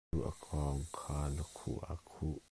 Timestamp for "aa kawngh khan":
0.29-1.27